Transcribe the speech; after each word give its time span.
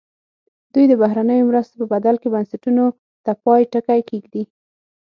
دوی 0.73 0.85
د 0.87 0.93
بهرنیو 1.01 1.47
مرستو 1.49 1.75
په 1.81 1.85
بدل 1.93 2.15
کې 2.21 2.27
بنسټونو 2.33 2.85
ته 3.23 3.31
پای 3.43 3.61
ټکی 3.71 3.99
کېږدي. 4.09 4.43